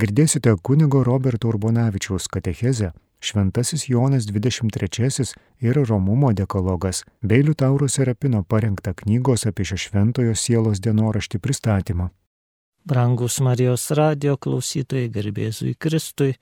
[0.00, 8.94] Girdėsite kunigo Roberto Urbonavičiaus katechezę Šventasis Jonas 23 ir Romumo dekologas bei Liutauro Serapino parengtą
[8.94, 12.08] knygos apie šią šventojo sielos dienoraštį pristatymą.
[12.88, 16.32] Brangus Marijos radio klausytojai, garbėzui Kristui,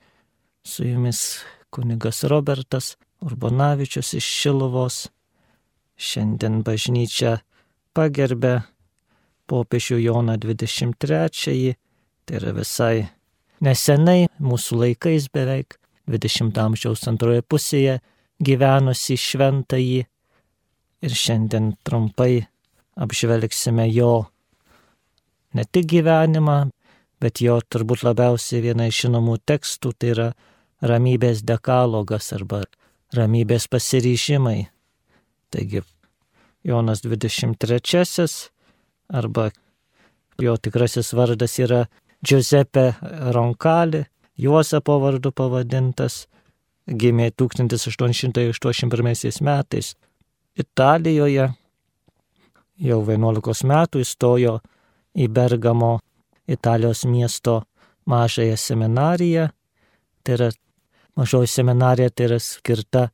[0.63, 5.09] su jumis kunigas Robertas Urbonavičius iš Šilovos.
[5.99, 7.41] Šiandien bažnyčia
[7.91, 8.61] pagerbė
[9.51, 11.75] popiežių Joną 23,
[12.23, 13.09] tai yra visai
[13.65, 15.77] nesenai, mūsų laikais beveik
[16.09, 17.99] 20 amžiaus antroje pusėje
[18.43, 20.01] gyvenusi šventąjį
[21.05, 22.47] ir šiandien trumpai
[22.99, 24.29] apžvelgsime jo
[25.55, 26.57] ne tik gyvenimą,
[27.19, 30.27] bet jo turbūt labiausiai viena iš žinomų tekstų tai yra
[30.81, 32.63] ramybės dekalogas arba
[33.15, 34.69] ramybės pasiryžimai.
[35.49, 35.83] Taigi
[36.63, 38.27] Jonas 23
[39.09, 39.49] arba
[40.39, 41.87] jo tikrasis vardas yra
[42.25, 42.93] Giuseppe
[43.33, 44.05] Roncalli,
[44.39, 46.27] Juozapo vardu pavadintas,
[46.87, 49.95] gimė 1881 metais
[50.59, 51.49] Italijoje,
[52.79, 54.59] jau 11 metų įstojo
[55.15, 55.99] į Bergamo
[56.47, 57.61] Italijos miesto
[58.09, 59.49] mažąją seminariją,
[60.23, 60.49] tai yra
[61.15, 63.09] mažoji seminarija, tai yra skirta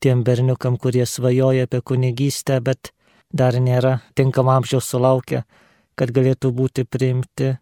[0.00, 2.92] tiem berniukam, kurie svajoja apie kunigystę, bet
[3.32, 5.44] dar nėra tinkam amžiaus sulaukę,
[5.94, 7.58] kad galėtų būti priimti.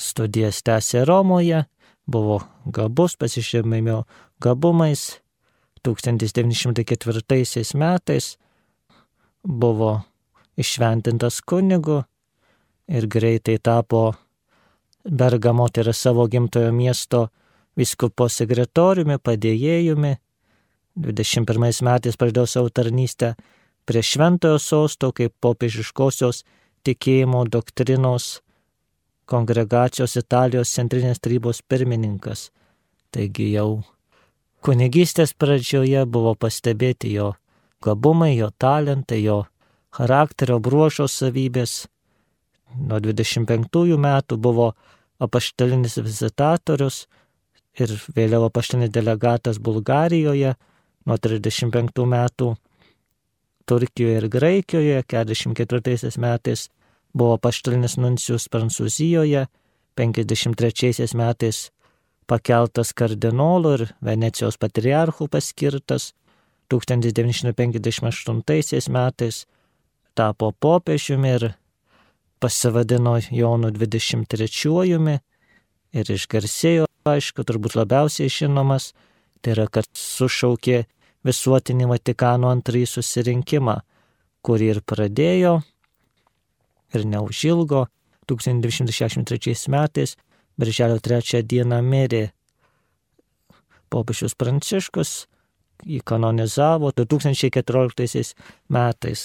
[0.00, 1.64] Studijas tęsė Romoje,
[2.06, 4.02] buvo gabus, pasižymėjo
[4.42, 5.20] gabumais.
[5.82, 8.36] 1904 metais
[9.42, 10.02] buvo
[10.56, 12.04] išventintas kunigu
[12.88, 14.14] ir greitai tapo
[15.02, 17.24] Bergamo, tai yra savo gimtojo miesto
[17.74, 20.12] viskupo sekretoriumi, padėjėjumi.
[20.94, 23.32] 21 metais pradėjo savo tarnystę
[23.88, 26.44] prie šventojo sosto kaip popiežiškosios
[26.86, 28.42] tikėjimo doktrinos
[29.30, 32.50] kongregacijos Italijos centrinės tarybos pirmininkas.
[33.12, 33.82] Taigi jau
[34.64, 37.32] kunigystės pradžioje buvo pastebėti jo
[37.82, 39.42] gabumai, jo talentai, jo
[39.92, 41.86] charakterio bruožo savybės.
[42.72, 44.72] Nuo 25 metų buvo
[45.20, 47.06] apaštalinis vizitatorius
[47.78, 50.54] ir vėliau apaštalinis delegatas Bulgarijoje,
[51.06, 52.54] nuo 35 metų
[53.68, 56.68] Turkijoje ir Graikijoje, 44 metais
[57.14, 59.46] buvo paštalinis nuncijus Prancūzijoje,
[59.96, 61.70] 53 metais
[62.26, 66.12] pakeltas kardinolu ir Venecijos patriarchų paskirtas,
[66.72, 69.46] 1958 metais
[70.16, 71.52] tapo popiežiumi ir
[72.40, 75.20] pasivadino Jonu 23
[75.92, 78.94] ir išgarsėjo, aišku, turbūt labiausiai žinomas,
[79.42, 80.84] tai yra, kad sušaukė
[81.26, 83.76] visuotinį Vatikano antrąjį susirinkimą,
[84.42, 85.62] kurį ir pradėjo
[86.98, 87.86] ir neužilgo.
[88.30, 90.14] 1263 metais,
[90.56, 92.30] birželio 3 dieną mirė
[93.90, 95.26] popiežius Pranciškus,
[95.84, 98.34] jį kanonizavo 2014
[98.72, 99.24] metais.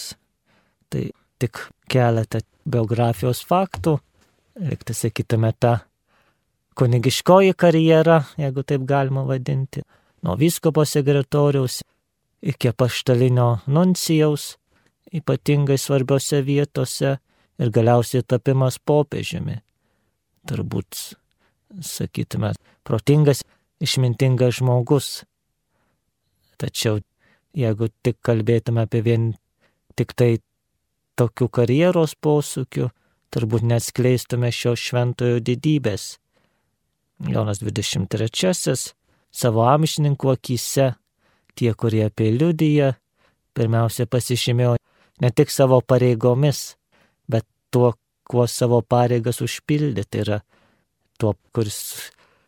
[0.89, 1.03] Tai
[1.38, 1.61] tik
[1.91, 3.97] keletą biografijos faktų,
[4.57, 5.79] liktai sakytume, ta
[6.78, 9.84] kunigiškoji karjera, jeigu taip galima vadinti,
[10.23, 11.81] nuo vyskopo sekretoriaus
[12.41, 14.55] iki paštalinio nuncijaus,
[15.13, 17.17] ypatingai svarbiose vietose
[17.59, 19.59] ir galiausiai tapimas popiežiumi.
[20.47, 21.18] Turbūt,
[21.84, 22.53] sakytume,
[22.88, 23.44] protingas,
[23.84, 25.09] išmintingas žmogus.
[26.57, 27.01] Tačiau
[27.57, 29.31] jeigu tik kalbėtume apie vien
[29.97, 30.38] tik tai
[31.17, 32.90] tokių karjeros posūkių,
[33.34, 36.16] turbūt neskleistume šio šventojo didybės.
[37.28, 38.94] Jonas 23
[39.34, 40.91] savo amžininkų akise,
[41.57, 42.94] tie, kurie apie liudiją,
[43.57, 44.78] pirmiausia pasižymėjo
[45.22, 46.77] ne tik savo pareigomis,
[47.72, 47.94] tuo,
[48.28, 50.39] kuo savo pareigas užpildė, tai yra.
[51.17, 51.78] Tuo, kuris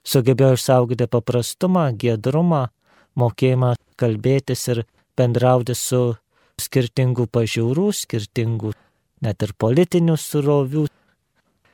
[0.06, 2.68] sugebėjo išsaugoti paprastumą, giedrumą,
[3.18, 4.84] mokėjimą kalbėtis ir
[5.18, 6.02] bendrauti su
[6.60, 8.74] skirtingų pažiūrų, skirtingų
[9.26, 10.86] net ir politinių surovių,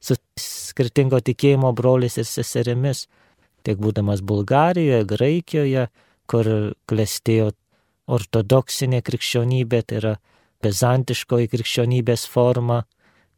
[0.02, 3.06] su skirtingo tikėjimo broliais ir seserimis,
[3.66, 5.88] tiek būdamas Bulgarijoje, Graikijoje,
[6.30, 6.50] kur
[6.90, 7.52] klestėjo
[8.06, 10.14] ortodoksinė krikščionybė, tai yra
[10.66, 12.84] bizantiškoji krikščionybės forma,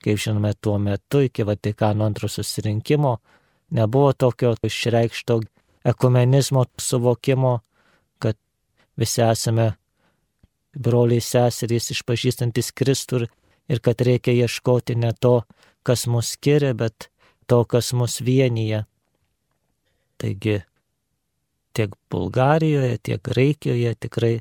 [0.03, 3.17] Kaip žinome, tuo metu iki Vatikano antro susirinkimo
[3.69, 5.41] nebuvo tokio išreikšto
[5.83, 7.59] ekumenizmo suvokimo,
[8.19, 8.35] kad
[8.95, 9.71] visi esame
[10.73, 13.25] broliai seserys išpažįstantis Kristų
[13.67, 15.41] ir kad reikia ieškoti ne to,
[15.83, 17.09] kas mus skiria, bet
[17.47, 18.83] to, kas mus vienyje.
[20.17, 20.61] Taigi
[21.73, 24.35] tiek Bulgarijoje, tiek Graikijoje tikrai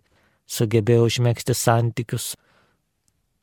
[0.46, 2.34] sugebėjo užmėgsti santykius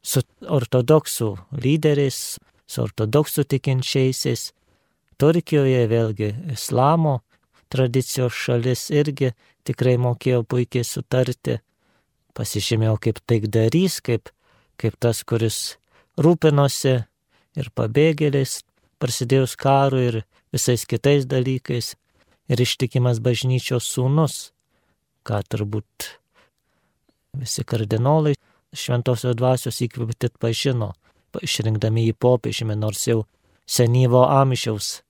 [0.03, 1.29] su ortodoksų
[1.63, 4.51] lyderiais, su ortodoksų tikinčiaisiais.
[5.21, 7.21] Turkijoje vėlgi islamo
[7.71, 9.31] tradicijos šalis irgi
[9.67, 11.59] tikrai mokėjo puikiai sutarti,
[12.35, 14.29] pasižymėjo kaip taikdarys, kaip,
[14.77, 15.77] kaip tas, kuris
[16.19, 16.95] rūpinosi
[17.57, 18.61] ir pabėgėliais,
[18.99, 20.19] prasidėjus karui ir
[20.53, 21.93] visais kitais dalykais,
[22.49, 24.51] ir ištikimas bažnyčios sūnus,
[25.23, 26.09] ką turbūt
[27.39, 28.35] visi kardinolai
[28.73, 30.93] šventosios dvasios įkvėpti pažino,
[31.41, 33.23] išrinkdami jį popiežiumi, nors jau
[33.65, 35.01] senyvo amžiaus.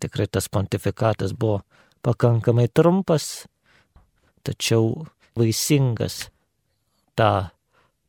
[0.00, 1.62] Tikrai tas pontifikatas buvo
[2.04, 3.46] pakankamai trumpas,
[4.44, 5.06] tačiau
[5.36, 6.26] vaisingas
[7.16, 7.48] tą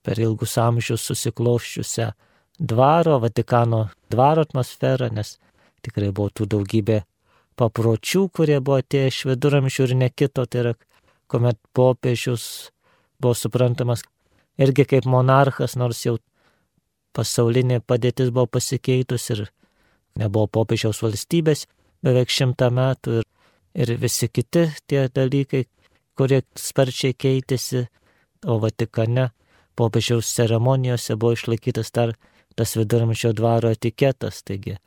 [0.03, 2.11] per ilgus amžius susikloščiusią
[2.59, 5.37] dvaro, Vatikano dvaro atmosferą, nes
[5.85, 7.01] tikrai buvo tų daugybė
[7.57, 10.73] papročių, kurie buvo atėję iš viduramžių ir nekito, tai yra,
[11.31, 12.71] kuomet popiežius
[13.19, 14.03] buvo suprantamas
[14.57, 16.17] irgi kaip monarchas, nors jau
[17.17, 19.47] pasaulinė padėtis buvo pasikeitus ir
[20.17, 21.65] nebuvo popiežiaus valstybės
[22.05, 23.27] beveik šimtą metų ir,
[23.73, 25.65] ir visi kiti tie dalykai,
[26.17, 27.87] kurie sparčiai keitėsi,
[28.45, 29.31] o Vatikane
[29.77, 32.13] popiežiaus ceremonijose buvo išlaikytas dar
[32.57, 34.77] tas viduramžio dvaro etiketas, taigi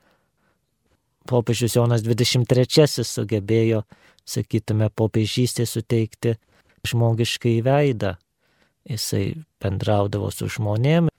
[1.31, 3.85] popiežius Jonas 23 sugebėjo,
[4.27, 6.37] sakytume, popiežystė suteikti
[6.87, 8.17] žmogiškai veidą.
[8.89, 11.11] Jisai bendraudavo su žmonėm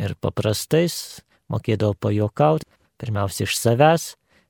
[0.00, 1.20] ir paprastais
[1.50, 2.68] mokėdavo pajokauti,
[3.00, 4.04] pirmiausia iš savęs,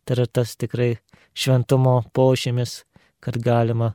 [0.05, 0.99] tai yra tas tikrai
[1.33, 2.85] šventumo požymis,
[3.21, 3.95] kad galima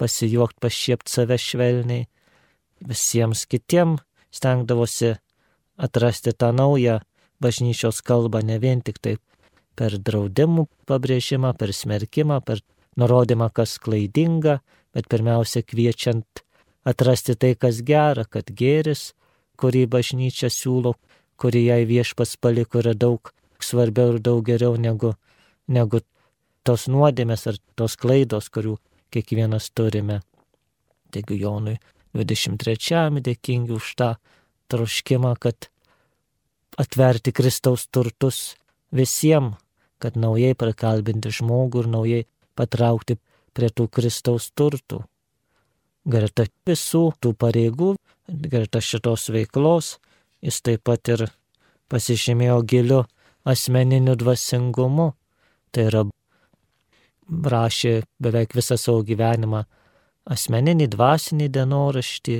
[0.00, 2.06] pasijuokti, pašiepti save švelniai,
[2.80, 4.00] visiems kitiems
[4.32, 5.16] stengdavosi
[5.76, 7.00] atrasti tą naują
[7.40, 9.20] bažnyčios kalbą, ne vien tik taip
[9.76, 12.60] per draudimų pabrėžimą, per smerkimą, per
[13.00, 14.60] nurodymą, kas klaidinga,
[14.94, 16.44] bet pirmiausia kviečiant
[16.84, 19.12] atrasti tai, kas gera, kad gėris,
[19.60, 20.94] kurį bažnyčia siūlo,
[21.40, 25.14] kurį jai viešpas paliko, yra daug svarbiau ir daug geriau negu,
[25.68, 26.00] negu
[26.64, 28.76] tos nuodėmės ar tos klaidos, kurių
[29.12, 30.20] kiekvienas turime.
[31.10, 31.76] Taigi Jonui
[32.14, 34.14] 23 dėkingi už tą
[34.70, 35.68] troškimą, kad
[36.78, 38.54] atverti Kristaus turtus
[38.94, 39.58] visiems,
[40.00, 42.20] kad naujai prakalbinti žmogų ir naujai
[42.56, 43.18] patraukti
[43.52, 45.02] prie tų Kristaus turtų.
[46.08, 47.94] Greta visų tų pareigų,
[48.28, 49.98] greta šitos veiklos,
[50.40, 51.26] jis taip pat ir
[51.92, 53.02] pasižymėjo giliu
[53.44, 55.12] asmeniniu dvasingumu.
[55.70, 56.04] Tai yra
[57.30, 59.64] rašė beveik visą savo gyvenimą
[60.30, 62.38] asmeninį dvasinį dienoraštį.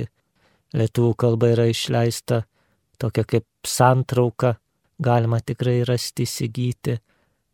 [0.71, 2.45] Lietuvų kalba yra išleista
[3.01, 4.55] tokia kaip santrauka,
[5.01, 6.99] galima tikrai rasti įsigyti.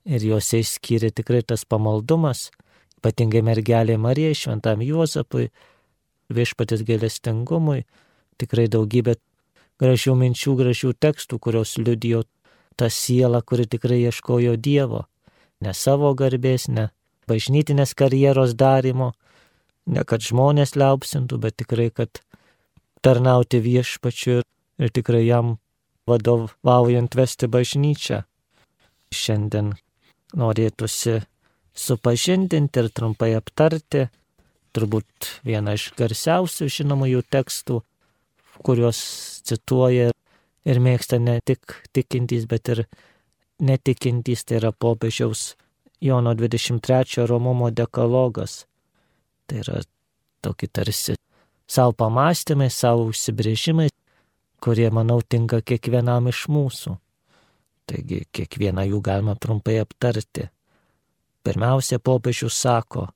[0.07, 2.48] Ir juose išskyrė tikrai tas pamaldumas,
[3.00, 5.50] ypatingai mergelė Marija, šventam Juozapui,
[6.33, 7.85] viešpatės gailestingumui,
[8.38, 9.18] tikrai daugybė
[9.81, 12.24] gražių minčių, gražių tekstų, kurios liudijo
[12.77, 15.06] tą sielą, kuri tikrai ieškojo Dievo,
[15.62, 16.89] ne savo garbės, ne
[17.29, 19.13] bažnytinės karjeros darimo,
[19.85, 22.21] ne kad žmonės liaupsintų, bet tikrai, kad
[23.01, 25.57] tarnauti viešpačiu ir tikrai jam
[26.07, 28.23] vadovaujant vesti bažnyčią.
[29.13, 29.73] Šiandien
[30.35, 31.21] norėtųsi
[31.77, 34.07] supažindinti ir trumpai aptarti
[34.77, 37.81] turbūt vieną iš garsiausių žinomų jų tekstų,
[38.62, 39.01] kuriuos
[39.47, 40.12] cituoja
[40.68, 42.85] ir mėgsta ne tik tikintys, bet ir
[43.59, 45.56] netikintys, tai yra popiežiaus
[46.01, 48.68] Jono 23 Romumo dekalogas.
[49.47, 49.81] Tai yra
[50.45, 51.16] tokie tarsi
[51.68, 53.90] savo pamastymai, savo užsibrėžimai,
[54.61, 56.94] kurie, manau, tinka kiekvienam iš mūsų.
[57.87, 60.49] Taigi kiekvieną jų galima trumpai aptarti.
[61.47, 63.07] Pirmiausia, popiežius sako,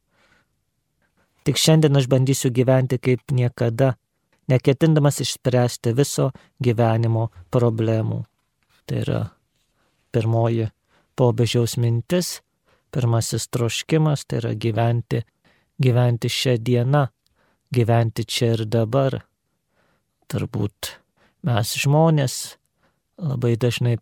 [1.48, 3.96] tik šiandien aš bandysiu gyventi kaip niekada,
[4.52, 6.32] neketindamas išspręsti viso
[6.64, 8.24] gyvenimo problemų.
[8.86, 9.22] Tai yra
[10.12, 10.72] pirmoji
[11.16, 12.40] popiežiaus mintis
[12.92, 15.22] Pirmasis troškimas tai yra gyventi,
[15.80, 17.06] gyventi šią dieną,
[17.72, 19.22] gyventi čia ir dabar.
[20.28, 20.98] Turbūt
[21.48, 22.36] mes žmonės
[23.16, 23.96] labai dažnai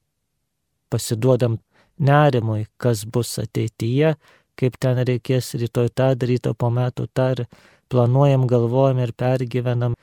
[0.89, 1.59] pasiduodam
[2.01, 4.15] nerimui, kas bus ateityje,
[4.59, 7.45] kaip ten reikės rytoj tą daryti, o po metų tą ir
[7.89, 9.95] planuojam, galvojam ir pergyvenam.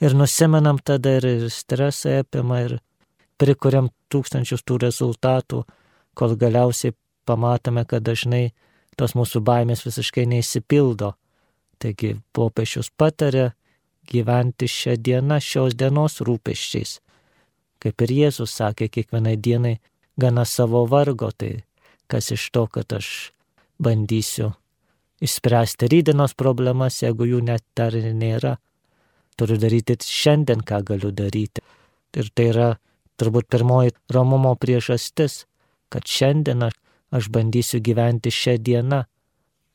[0.00, 2.78] Ir nusimenam tada ir, ir stresą apima ir
[3.38, 5.64] prikuriam tūkstančius tų rezultatų,
[6.14, 6.94] kol galiausiai
[7.26, 8.52] pamatome, kad dažnai
[8.98, 11.12] tos mūsų baimės visiškai neįsipildo.
[11.78, 13.52] Taigi popiešius patarė
[14.08, 16.98] gyventi šią dieną šios dienos rūpeščiais.
[17.78, 19.76] Kaip ir Jėzus sakė, kiekvienai dienai
[20.18, 21.62] gana savo vargo, tai
[22.10, 23.30] kas iš to, kad aš
[23.82, 24.52] bandysiu
[25.24, 28.56] išspręsti rydienos problemas, jeigu jų net dar nėra.
[29.38, 31.62] Turiu daryti šiandien, ką galiu daryti.
[32.18, 32.68] Ir tai yra
[33.18, 35.44] turbūt pirmoji romumo priežastis,
[35.90, 36.76] kad šiandien aš
[37.10, 39.02] aš bandysiu gyventi šią dieną,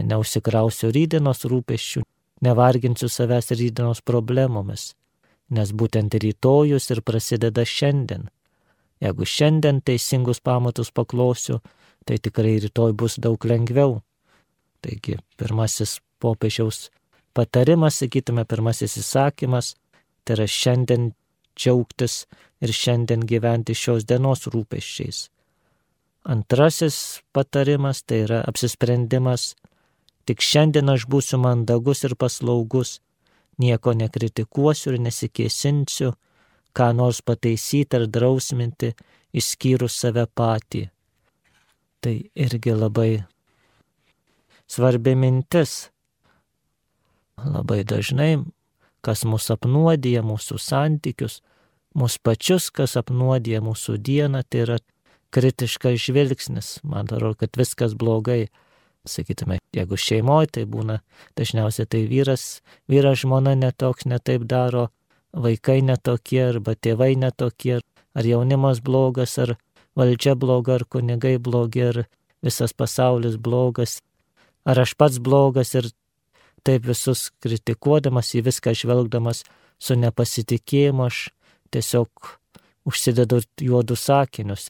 [0.03, 2.03] neusikrausiu rydienos rūpeščių,
[2.45, 4.93] nevarginsiu savęs rydienos problemomis,
[5.50, 8.29] nes būtent rytojus ir prasideda šiandien.
[9.03, 11.60] Jeigu šiandien teisingus pamatus paklosiu,
[12.05, 14.01] tai tikrai rytoj bus daug lengviau.
[14.83, 16.89] Taigi, pirmasis popiežiaus
[17.33, 19.75] patarimas, sakytume, pirmasis įsakymas,
[20.24, 21.12] tai yra šiandien
[21.57, 22.24] džiaugtis
[22.63, 25.27] ir šiandien gyventi šios dienos rūpeščiais.
[26.33, 26.98] Antrasis
[27.36, 29.53] patarimas tai yra apsisprendimas,
[30.24, 33.01] tik šiandien aš būsiu mandagus ir paslaugus,
[33.60, 36.13] nieko nekritikuosiu ir nesikėsinsiu,
[36.74, 38.93] ką nors pataisyti ar drausminti,
[39.36, 40.88] išskyrus save patį.
[42.03, 43.24] Tai irgi labai
[44.67, 45.89] svarbi mintis.
[47.39, 48.38] Labai dažnai,
[49.03, 51.39] kas mus apnuodija mūsų santykius,
[51.98, 54.77] mūsų pačius, kas apnuodija mūsų dieną, tai yra
[55.33, 56.75] kritiškas žvilgsnis.
[56.83, 58.48] Man atrodo, kad viskas blogai.
[59.03, 61.01] Sakytume, jeigu šeimoje tai būna,
[61.36, 64.86] dažniausiai tai vyras, vyras žmona netoks, netaip daro,
[65.36, 67.81] vaikai netokie, arba tėvai netokie,
[68.15, 69.57] ar jaunimas blogas, ar
[69.97, 72.03] valdžia bloga, ar kunigai blogi, ar
[72.43, 74.00] visas pasaulis blogas,
[74.65, 75.89] ar aš pats blogas ir
[76.63, 79.43] taip visus kritikuodamas į viską žvelgdamas
[79.79, 81.27] su nepasitikėjimu aš
[81.73, 82.31] tiesiog
[82.88, 84.69] užsidedu juodus sakinius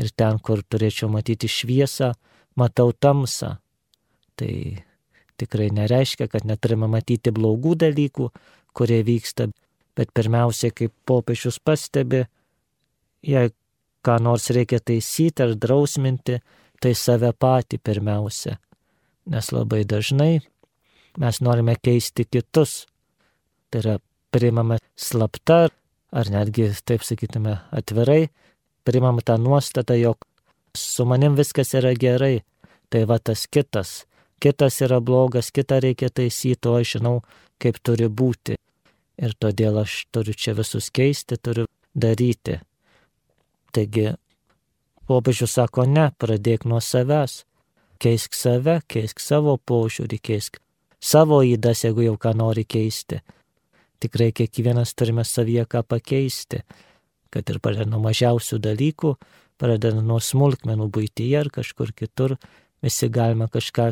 [0.00, 2.12] ir ten, kur turėčiau matyti šviesą,
[2.56, 3.56] matau tamsą.
[4.36, 4.52] Tai
[5.40, 8.28] tikrai nereiškia, kad neturime matyti blogų dalykų,
[8.76, 9.50] kurie vyksta,
[9.96, 12.24] bet pirmiausiai, kaip popiežius pastebi,
[13.26, 13.52] jei
[14.04, 16.40] ką nors reikia taisyti ar drausminti,
[16.80, 18.56] tai save patį pirmiausia.
[19.30, 20.40] Nes labai dažnai
[21.20, 22.86] mes norime keisti kitus.
[23.70, 23.98] Tai yra
[24.34, 25.68] priimame slapta
[26.10, 28.30] ar netgi, taip sakytume, atvirai,
[28.84, 30.24] priimam tą nuostatą, jog
[30.74, 32.40] su manim viskas yra gerai,
[32.90, 34.04] tai va tas kitas,
[34.42, 37.20] kitas yra blogas, kitą reikia taisyti, o aš žinau,
[37.62, 38.58] kaip turi būti.
[39.20, 42.58] Ir todėl aš turiu čia visus keisti, turiu daryti.
[43.70, 44.10] Taigi,
[45.06, 47.44] popiežius sako, ne, pradėk nuo savęs,
[48.02, 50.60] keisk save, keisk savo požiūrį, keisk
[51.00, 53.20] savo įdas, jeigu jau ką nori keisti.
[54.00, 56.62] Tikrai kiekvienas turime savyje ką pakeisti,
[57.30, 59.14] kad ir pradedant nuo mažiausių dalykų,
[59.60, 62.36] pradedant nuo smulkmenų būtyje ar kažkur kitur,
[62.82, 63.90] visi galime kažką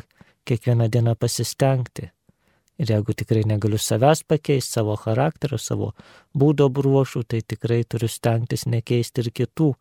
[0.48, 2.08] kiekvieną dieną pasistengti.
[2.78, 5.90] Ir jeigu tikrai negaliu savęs pakeisti, savo charakterio, savo
[6.30, 9.72] būdo bruožų, tai tikrai turiu stengtis nekeisti ir kitų,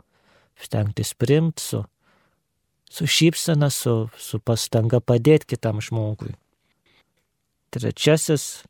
[0.57, 1.83] stengtis primti su,
[2.89, 6.33] su šypsena, su, su pastanga padėti kitam žmogui.
[7.69, 8.65] Trečiasis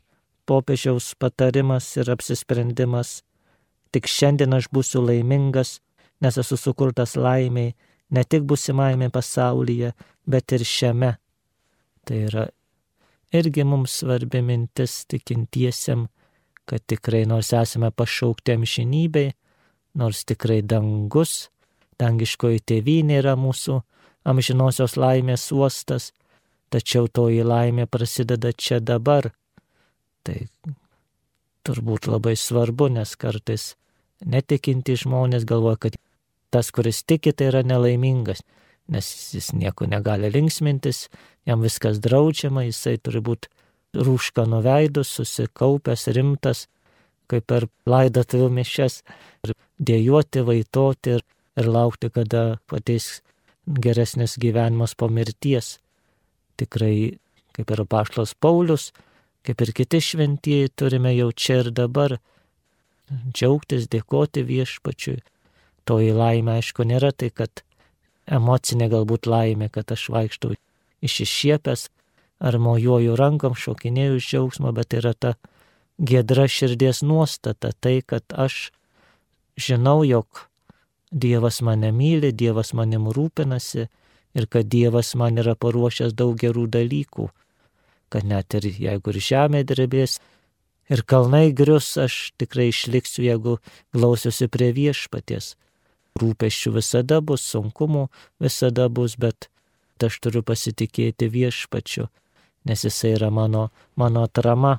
[0.47, 3.21] popiežiaus patarimas ir apsisprendimas-
[3.93, 5.79] tik šiandien aš būsiu laimingas,
[6.19, 7.75] nes esu sukurtas laimiai
[8.09, 9.93] ne tik busimajame pasaulyje,
[10.27, 11.15] bet ir šiame.
[12.05, 12.47] Tai yra
[13.33, 16.07] irgi mums svarbi mintis tikintiesiam,
[16.65, 19.31] kad tikrai nors esame pašaukti amžinybei,
[19.97, 21.49] nors tikrai dangus,
[21.99, 23.81] dangiškoji tėvynė yra mūsų
[24.27, 26.11] amžinosios laimės uostas,
[26.69, 29.31] tačiau toji laimė prasideda čia dabar.
[30.27, 30.37] Tai
[31.67, 33.75] turbūt labai svarbu, nes kartais
[34.25, 35.97] netikinti žmonės galvoja, kad
[36.51, 38.43] tas, kuris tiki, tai yra nelaimingas,
[38.91, 41.07] nes jis nieko negali linksmintis,
[41.47, 43.51] jam viskas draudžiama, jisai turi būti
[43.97, 46.67] rūška nuveidus, susikaupęs, rimtas,
[47.27, 49.01] kaip per laidotuvių mišes,
[49.47, 51.25] ir dėjoti, vaitoti ir,
[51.59, 53.21] ir laukti, kada ateis
[53.67, 55.77] geresnis gyvenimas po mirties
[56.57, 57.17] tikrai,
[57.55, 58.91] kaip ir paštos Paulius,
[59.45, 62.17] kaip ir kiti šventieji, turime jau čia ir dabar
[63.07, 65.21] džiaugtis, dėkoti viešpačiui.
[65.87, 67.63] Toji laimė, aišku, nėra tai, kad
[68.27, 70.55] emocinė galbūt laimė, kad aš vaikštau
[71.05, 71.87] išišiepęs
[72.39, 75.33] ar mojuoju rankom, šokinėjau iš džiaugsmo, bet yra ta
[75.97, 78.71] gedra širdies nuostata, tai, kad aš
[79.57, 80.45] žinau, jog
[81.11, 83.87] Dievas mane myli, Dievas manim rūpinasi,
[84.37, 87.29] ir kad Dievas man yra paruošęs daug gerų dalykų,
[88.13, 90.19] kad net ir jeigu ir žemė drebės,
[90.91, 93.57] ir kalnai grius, aš tikrai išliksiu, jeigu
[93.95, 95.55] glausiuosi prie viešpaties.
[96.17, 98.07] Rūpeščių visada bus, sunkumų
[98.41, 99.49] visada bus, bet
[100.03, 102.07] aš turiu pasitikėti viešpačiu,
[102.67, 104.77] nes jisai yra mano, mano atrama.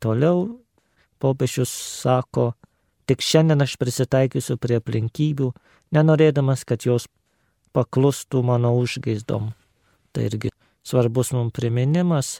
[0.00, 0.46] Toliau
[1.22, 2.52] popiežius sako,
[3.08, 5.50] tik šiandien aš prisitaikysiu prie aplinkybių,
[5.94, 7.08] nenorėdamas, kad jos
[7.74, 9.52] paklustų mano užgaizdom.
[10.14, 10.52] Tai irgi
[10.86, 12.38] svarbus mums priminimas,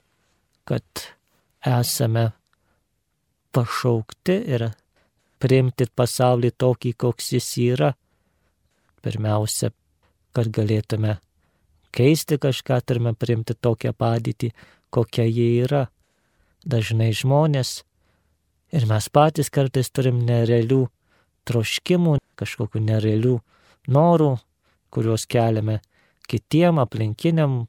[0.68, 0.84] kad
[1.64, 2.30] esame
[3.54, 4.68] pašaukti ir
[5.44, 7.92] priimti pasaulį tokį, koks jis yra.
[9.04, 9.70] Pirmiausia,
[10.32, 11.18] kad galėtume
[11.94, 14.54] keisti kažką, turime priimti tokią padėtį,
[14.94, 15.86] kokia ji yra.
[16.64, 17.82] Dažnai žmonės
[18.72, 20.86] ir mes patys kartais turim nerealių
[21.44, 23.34] troškimų, kažkokių nerealių
[23.92, 24.30] norų,
[24.94, 25.82] kuriuos keliame
[26.30, 27.66] kitiem aplinkiniam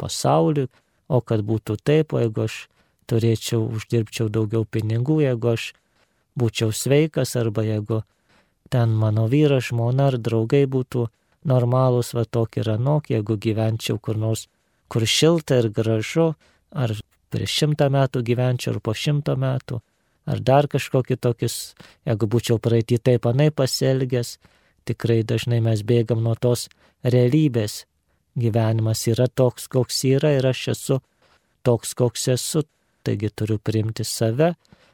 [0.00, 0.68] pasauliu,
[1.08, 2.56] o kad būtų taip, o jeigu aš
[3.08, 5.72] turėčiau, uždirbčiau daugiau pinigų, jeigu aš
[6.38, 8.02] būčiau sveikas arba jeigu
[8.72, 11.08] ten mano vyras, žmona ar draugai būtų
[11.48, 14.46] normalūs, va tokie ir anokie, jeigu gyvenčiau kur nors,
[14.88, 16.32] kur šilta ir gražu,
[16.72, 16.94] ar
[17.32, 19.80] prieš šimtą metų gyvenčiau, ar po šimto metų,
[20.28, 21.74] ar dar kažkokį tokius,
[22.08, 24.36] jeigu būčiau praeitį taip anai pasielgęs,
[24.88, 26.68] tikrai dažnai mes bėgam nuo tos
[27.04, 27.84] realybės.
[28.38, 30.98] Gyvenimas yra toks, koks yra ir aš esu
[31.66, 32.62] toks, koks esu.
[33.02, 34.52] Taigi turiu priimti save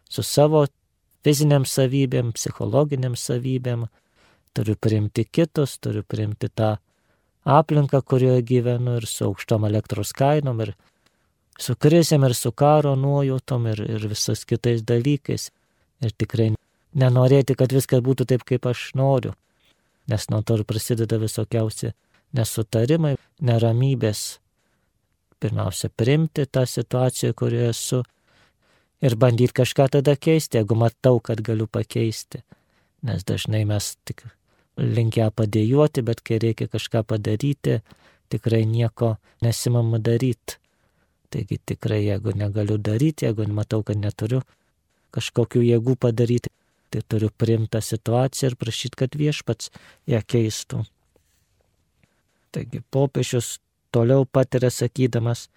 [0.08, 0.64] su savo
[1.24, 3.86] fiziniam savybėm, psichologiniam savybėm,
[4.54, 6.76] turiu priimti kitus, turiu priimti tą
[7.44, 10.74] aplinką, kurioje gyvenu ir su aukštom elektros kainom ir
[11.60, 15.50] su krizėm ir su karo nuojautom ir, ir visais kitais dalykais.
[16.04, 16.52] Ir tikrai
[16.94, 19.32] nenorėti, kad viskas būtų taip, kaip aš noriu
[20.06, 21.92] nes nuo to ir prasideda visokiausi
[22.36, 24.24] nesutarimai, neramybės.
[25.40, 28.02] Pirmiausia, primti tą situaciją, kurioje esu
[29.02, 32.42] ir bandyti kažką tada keisti, jeigu matau, kad galiu pakeisti.
[33.04, 34.24] Nes dažnai mes tik
[34.76, 37.80] linkę padėjuoti, bet kai reikia kažką padaryti,
[38.32, 40.58] tikrai nieko nesimama daryti.
[41.30, 44.42] Taigi tikrai, jeigu negaliu daryti, jeigu matau, kad neturiu
[45.14, 46.50] kažkokių jėgų padaryti,
[46.90, 49.70] tai turiu priimtą situaciją ir prašyti, kad viešpats
[50.10, 50.84] ją keistų.
[52.54, 53.58] Taigi popiežius
[53.94, 55.48] toliau patiria sakydamas,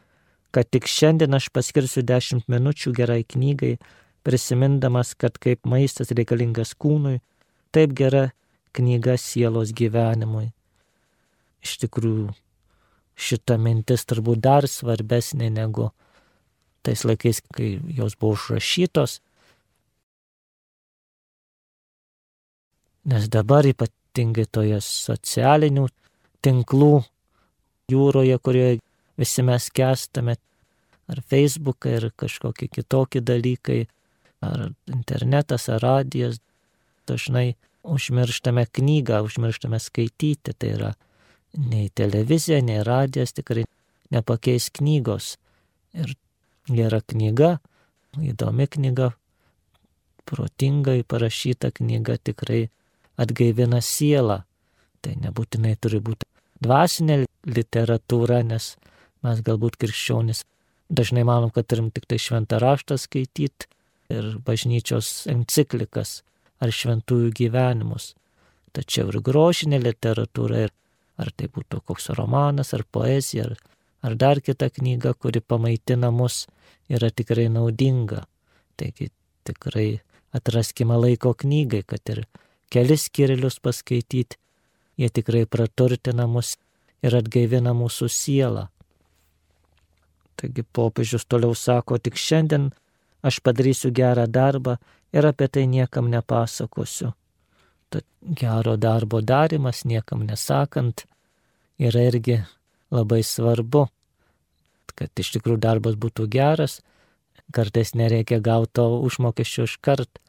[0.51, 3.77] kad tik šiandien aš paskirsiu dešimt minučių gerai knygai,
[4.27, 7.19] prisimindamas, kad kaip maistas reikalingas kūnui,
[7.71, 8.29] taip gera
[8.77, 10.49] knyga sielos gyvenimui.
[11.63, 12.33] Iš tikrųjų,
[13.17, 15.91] šita mintis turbūt dar svarbesnė negu
[16.85, 19.19] tais laikais, kai jos buvo užrašytos,
[23.07, 25.85] Nes dabar ypatingai toje socialinių
[26.43, 27.05] tinklų
[27.93, 28.79] jūroje, kurioje
[29.17, 30.37] visi mes kestame,
[31.07, 33.85] ar Facebookai, ar kažkokie kitokie dalykai,
[34.43, 36.39] ar internetas, ar radijas,
[37.07, 37.55] dažnai
[37.87, 40.53] užmirštame knygą, užmirštame skaityti.
[40.53, 40.93] Tai yra
[41.57, 43.65] nei televizija, nei radijas tikrai
[44.11, 45.37] nepakeis knygos.
[45.97, 46.13] Ir
[46.67, 47.57] gera knyga,
[48.19, 49.11] įdomi knyga,
[50.27, 52.67] protingai parašyta knyga tikrai
[53.17, 54.43] atgaivina sielą.
[55.01, 56.27] Tai nebūtinai turi būti
[56.63, 58.75] dvasinė literatūra, nes
[59.25, 60.43] mes galbūt krikščionis
[60.89, 63.67] dažnai manom, kad turim tik tai šventą raštą skaityti
[64.13, 66.21] ir bažnyčios enciklikas
[66.63, 68.13] ar šventųjų gyvenimus.
[68.75, 70.73] Tačiau ir grožinė literatūra, ir
[71.17, 73.57] ar tai būtų koks romanas, ar poezija, ar,
[74.05, 76.45] ar dar kita knyga, kuri pamaitina mus,
[76.89, 78.25] yra tikrai naudinga.
[78.77, 79.09] Taigi
[79.47, 79.99] tikrai
[80.35, 82.25] atraskime laiko knygai, kad ir
[82.73, 84.37] kelis skirilius paskaityti,
[84.97, 86.55] jie tikrai praturtina mus
[87.03, 88.67] ir atgaivina mūsų sielą.
[90.37, 92.69] Taigi popiežius toliau sako, tik šiandien
[93.25, 94.77] aš padarysiu gerą darbą
[95.13, 97.13] ir apie tai niekam nepasakosiu.
[97.89, 101.07] Tad gero darbo darimas niekam nesakant
[101.79, 102.41] yra irgi
[102.91, 103.87] labai svarbu,
[104.97, 106.81] kad iš tikrųjų darbas būtų geras,
[107.53, 110.19] kartais nereikia gauto užmokesčio iš kart,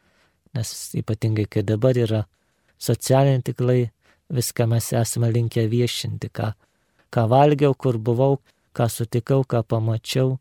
[0.54, 2.24] nes ypatingai kai dabar yra
[2.78, 3.80] socialiniai tiklai,
[4.32, 6.52] viską mes esame linkę viešinti, ką,
[7.10, 8.38] ką valgiau, kur buvau,
[8.76, 10.38] ką sutikau, ką pamačiau,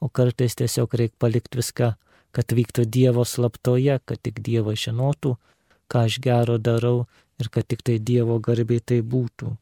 [0.00, 1.92] o kartais tiesiog reikia palikti viską,
[2.32, 5.36] kad vyktų Dievo slaptoje, kad tik Dievas žinotų,
[5.90, 7.06] ką aš gero darau
[7.40, 9.54] ir kad tik tai Dievo garbiai tai būtų.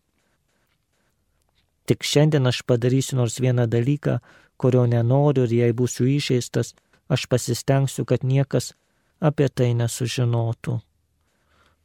[1.86, 4.18] Tik šiandien aš padarysiu nors vieną dalyką,
[4.58, 6.74] kurio nenoriu ir jei būsiu išeistas,
[7.08, 8.72] aš pasistengsiu, kad niekas
[9.20, 10.80] apie tai nesužinotų.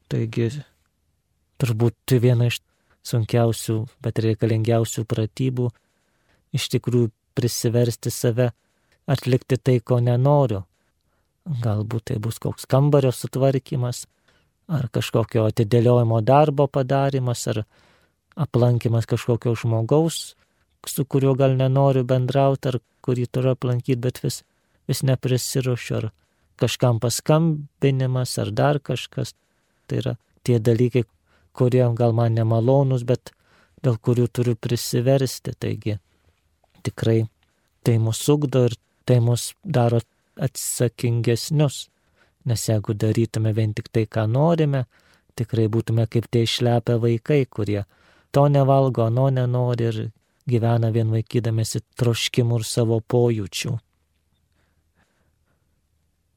[0.10, 0.50] Taigi
[1.62, 2.60] turbūt viena iš
[3.06, 5.70] sunkiausių, bet reikalingiausių pratybų
[6.56, 8.52] iš tikrųjų prisiversti save
[9.10, 10.64] atlikti tai, ko nenoriu.
[11.64, 14.06] Galbūt tai bus koks kambario sutvarkymas,
[14.70, 17.64] ar kažkokio atidėliojimo darbo padarimas, ar
[18.40, 20.36] aplankimas kažkokio žmogaus,
[20.88, 24.42] su kuriuo gal nenoriu bendrauti, ar kurį turiu aplankyti, bet vis,
[24.88, 26.10] vis neprisiruošiu, ar
[26.62, 29.34] kažkam paskambinimas, ar dar kažkas
[29.90, 31.04] tai yra tie dalykai,
[31.58, 33.34] kurie gal man nemalonus, bet
[33.84, 35.54] dėl kurių turiu prisiversti.
[35.58, 35.98] Taigi
[36.84, 37.22] tikrai
[37.84, 40.00] tai mus ugdo ir tai mus daro
[40.38, 41.88] atsakingesnius.
[42.46, 44.86] Nes jeigu darytume vien tik tai, ką norime,
[45.38, 47.84] tikrai būtume kaip tie išlepę vaikai, kurie
[48.34, 50.00] to nevalgo, ano nenori ir
[50.50, 53.76] gyvena vien vaikydamėsi troškimų ir savo pojūčių.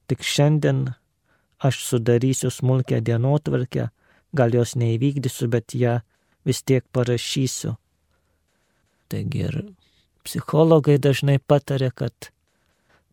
[0.05, 0.83] Tik šiandien
[1.65, 3.89] aš sudarysiu smulkę dienotvarkę,
[4.37, 5.99] gal jos neįvykdysiu, bet ją
[6.45, 7.73] vis tiek parašysiu.
[9.09, 9.57] Taigi ir
[10.25, 12.31] psichologai dažnai patarė, kad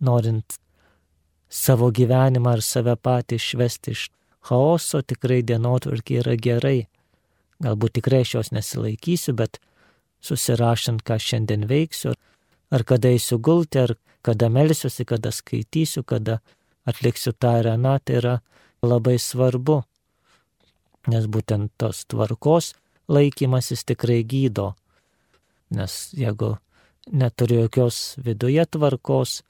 [0.01, 0.59] norint
[1.53, 4.07] savo gyvenimą ar save patį išvesti iš
[4.48, 6.79] chaoso, tikrai dienotvarkė yra gerai.
[7.62, 9.61] Galbūt tikrai aš jos nesilaikysiu, bet
[10.25, 12.16] susirašant, ką šiandien veiksiu,
[12.72, 13.94] ar kada eisiu gulti, ar
[14.27, 16.40] kada melsiuosi, kada skaitysiu, kada
[16.88, 18.35] atliksiu tą ir aną, tai yra
[18.83, 19.83] labai svarbu.
[21.11, 22.72] Nes būtent tos tvarkos
[23.11, 24.72] laikymasis tikrai gydo.
[25.75, 26.57] Nes jeigu
[27.11, 29.43] neturiu jokios viduje tvarkos,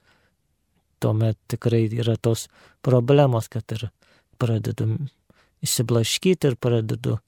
[0.99, 2.47] tuomet tikrai yra tos
[2.81, 3.89] problemos, kad ir
[4.39, 4.87] pradedu
[5.63, 7.19] įsiblaškyti ir pradedu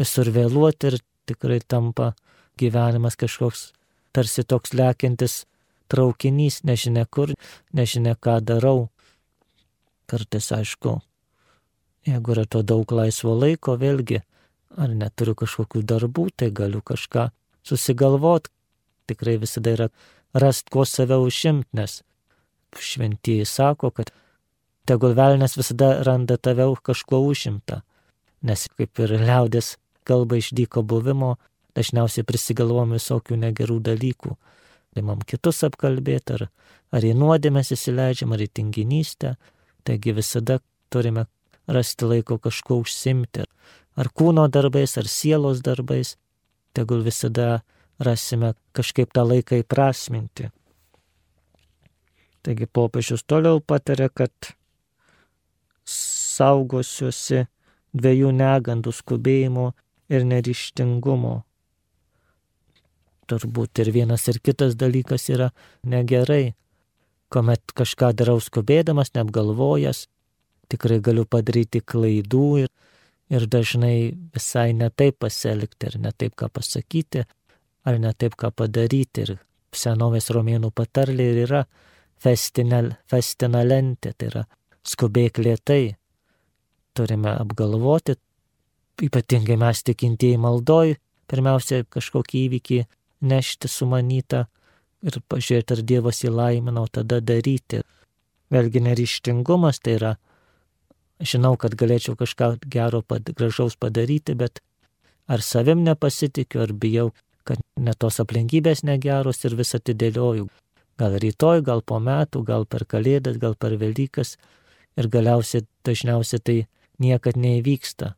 [0.00, 2.14] visur vėluoti ir tikrai tampa
[2.58, 3.70] gyvenimas kažkoks
[4.12, 5.44] tarsi toks lekiantis
[5.90, 7.34] traukinys, nežinia kur,
[7.74, 8.88] nežinia ką darau.
[10.10, 10.96] Kartais aišku,
[12.06, 14.22] jeigu yra to daug laisvo laiko, vėlgi,
[14.78, 17.30] ar neturiu kažkokių darbų, tai galiu kažką
[17.66, 18.50] susigalvot.
[19.10, 19.90] Tikrai visada yra
[20.32, 22.00] rast, kuo save užimt, nes
[22.78, 24.12] šventieji sako, kad
[24.86, 27.82] tegul velnės visada randa tave kažkuo užimta.
[28.42, 29.76] Nes kaip ir liaudės
[30.08, 31.36] kalba iš dyko buvimo,
[31.76, 34.36] dažniausiai prisigalvom visokių negerų dalykų.
[34.98, 36.46] Imam kitus apkalbėti, ar,
[36.90, 39.36] ar į nuodėmės įsileidžiam, ar į tinginystę.
[39.86, 40.58] Taigi visada
[40.90, 41.26] turime
[41.70, 43.46] rasti laiko kažkuo užsimti.
[44.00, 46.16] Ar kūno darbais, ar sielos darbais.
[46.74, 47.62] Tegul visada
[48.00, 50.48] rasime kažkaip tą laiką įprasminti.
[52.40, 54.32] Taigi popiežius toliau patarė, kad
[55.84, 57.44] saugosiuosi
[57.92, 59.70] dviejų negandų skubėjimo
[60.10, 61.34] ir nerištingumo.
[63.30, 65.50] Turbūt ir vienas ir kitas dalykas yra
[65.86, 66.54] negerai,
[67.30, 70.06] kuomet kažką darau skubėdamas, neapgalvojęs,
[70.70, 72.72] tikrai galiu padaryti klaidų ir,
[73.30, 77.26] ir dažnai visai netaip pasielgti, ir netaip ką pasakyti,
[77.86, 79.26] ar netaip ką padaryti.
[79.26, 79.36] Ir
[79.76, 81.64] senovės romėnų patarlė ir yra
[82.20, 84.44] festinal, festinalentė, tai yra
[84.86, 85.96] skubėk lietai.
[86.96, 88.16] Turime apgalvoti,
[89.06, 90.96] ypatingai mes tikintieji maldoj,
[91.30, 92.80] pirmiausia kažkokį įvykį
[93.30, 94.46] nešti sumanytą
[95.06, 97.84] ir pažiūrėti, ar Dievas įlaimino, tada daryti.
[98.50, 100.14] Vėlgi neryštingumas tai yra,
[101.22, 104.60] žinau, kad galėčiau kažką gero, pad, gražaus padaryti, bet
[105.30, 107.12] ar savim nepasitikiu, ar bijau,
[107.44, 110.48] kad netos aplinkybės negeros ir vis atidėlioju.
[111.00, 114.36] Gal rytoj, gal po metų, gal per kalėdas, gal per Velykas
[115.00, 116.56] ir galiausiai dažniausiai tai
[117.00, 118.14] niekad neįvyksta.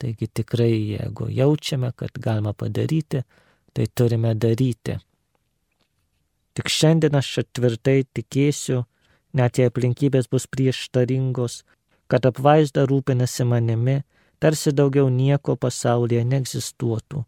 [0.00, 3.24] Taigi tikrai, jeigu jaučiame, kad galima padaryti,
[3.74, 4.96] tai turime daryti.
[6.54, 8.84] Tik šiandien aš tvirtai tikėsiu,
[9.36, 11.60] net jei aplinkybės bus prieštaringos,
[12.10, 14.00] kad apvaizda rūpinasi manimi,
[14.42, 17.24] tarsi daugiau nieko pasaulyje neegzistuotų.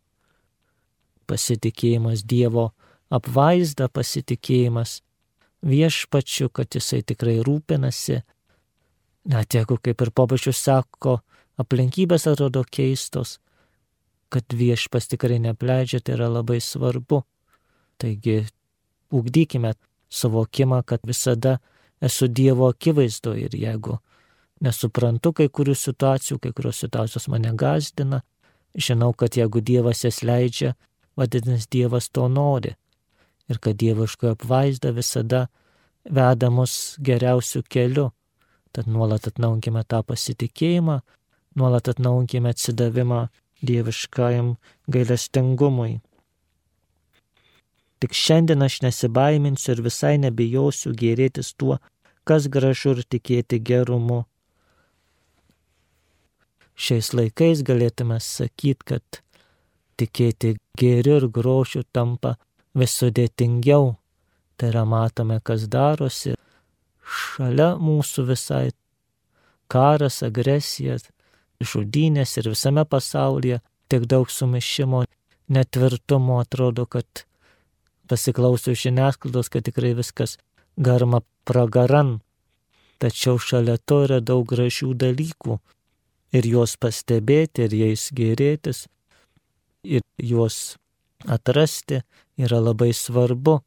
[1.26, 2.70] Pasitikėjimas Dievo
[3.12, 5.00] apvaizda pasitikėjimas
[5.62, 8.22] viešpačiu, kad jisai tikrai rūpinasi.
[9.32, 11.20] Net jeigu, kaip ir pobačius sako,
[11.60, 13.38] aplinkybės atrodo keistos,
[14.32, 17.22] kad viešpas tikrai nepleidžia, tai yra labai svarbu.
[18.02, 18.40] Taigi,
[19.12, 19.74] ugdykime
[20.10, 21.58] suvokimą, kad visada
[22.02, 24.00] esu Dievo akivaizdo ir jeigu
[24.62, 28.22] nesuprantu kai kurių situacijų, kai kurios situacijos mane gazdina,
[28.74, 30.74] žinau, kad jeigu Dievas jas leidžia,
[31.16, 32.76] vadinasi Dievas to nori
[33.50, 35.46] ir kad dieviškoji apvaizda visada
[36.04, 38.08] veda mus geriausių kelių.
[38.72, 41.02] Tad nuolat atnaujinkime tą pasitikėjimą,
[41.60, 43.26] nuolat atnaujinkime atsidavimą
[43.62, 44.54] dieviškajam
[44.94, 46.00] gailestingumui.
[48.00, 51.76] Tik šiandien aš nesibaiminsiu ir visai nebijosiu gėrėtis tuo,
[52.24, 54.24] kas gražu ir tikėti gerumu.
[56.74, 59.22] Šiais laikais galėtume sakyti, kad
[60.02, 62.36] tikėti gėriu ir grošiu tampa
[62.74, 63.94] vis sudėtingiau.
[64.56, 66.36] Tai yra matome, kas darosi.
[67.02, 68.66] Šalia mūsų visai
[69.72, 70.98] karas, agresija,
[71.62, 73.60] žudynės ir visame pasaulyje
[73.90, 75.04] tiek daug sumišimo,
[75.52, 77.24] netvirtumo atrodo, kad
[78.08, 80.38] pasiklausiau žiniasklaidos, kad tikrai viskas
[80.76, 82.20] garma pragaran.
[83.02, 85.58] Tačiau šalia to yra daug gražių dalykų.
[86.32, 88.86] Ir juos pastebėti, ir jais gėrėtis,
[89.82, 90.76] ir juos
[91.26, 92.02] atrasti
[92.38, 93.58] yra labai svarbu,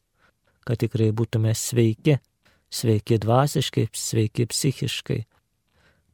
[0.65, 2.17] kad tikrai būtume sveiki,
[2.71, 5.21] sveiki dvasiškai, sveiki psichiškai.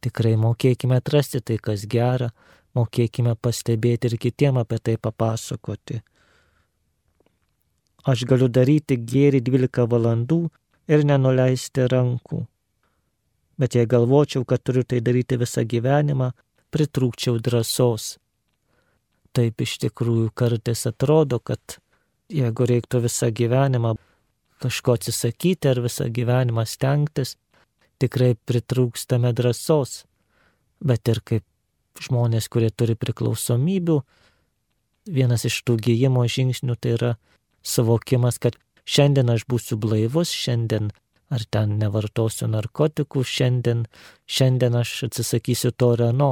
[0.01, 2.31] Tikrai mokėkime atrasti tai, kas gera,
[2.75, 6.01] mokėkime pastebėti ir kitiem apie tai papasakoti.
[8.01, 10.39] Aš galiu daryti gėrį 12 valandų
[10.89, 12.41] ir nenuleisti rankų.
[13.61, 16.31] Bet jei galvočiau, kad turiu tai daryti visą gyvenimą,
[16.73, 18.15] pritrūkčiau drąsos.
[19.37, 21.77] Taip iš tikrųjų kartais atrodo, kad
[22.31, 23.95] jeigu reiktų visą gyvenimą
[24.61, 27.37] kažko atsisakyti ar visą gyvenimą stengtis,
[28.01, 30.03] tikrai pritrūkstame drąsos.
[30.81, 31.45] Bet ir kaip
[32.01, 33.99] žmonės, kurie turi priklausomybių,
[35.09, 37.11] vienas iš tų gyjimo žingsnių tai yra
[37.61, 40.91] suvokimas, kad šiandien aš būsiu blaivus, šiandien
[41.31, 43.85] ar ten nevartosiu narkotikų, šiandien,
[44.27, 46.31] šiandien aš atsisakysiu to ar ano,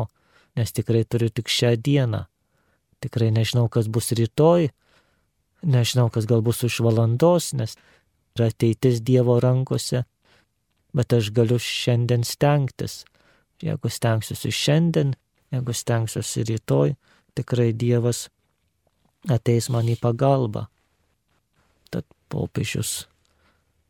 [0.59, 2.25] nes tikrai turiu tik šią dieną.
[2.99, 4.69] Tikrai nežinau, kas bus rytoj,
[5.63, 7.75] nežinau, kas gal bus už valandos, nes
[8.35, 10.03] yra ateitis Dievo rankose,
[10.95, 13.03] bet aš galiu šiandien stengtis.
[13.63, 15.13] Jeigu stengsiuosi šiandien,
[15.51, 16.95] jeigu stengsiuosi rytoj,
[17.35, 18.27] tikrai Dievas
[19.27, 20.67] ateis man į pagalbą.
[21.91, 23.07] Tad popiežius